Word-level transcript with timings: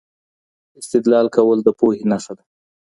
استدلال 0.79 1.27
کول 1.35 1.59
د 1.63 1.69
پوهي 1.79 2.01
نښه 2.11 2.33
ده. 2.37 2.43